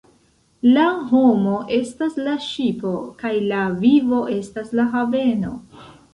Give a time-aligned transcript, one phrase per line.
[0.77, 5.55] La homo estas la ŝipo kaj la vivo estas la haveno.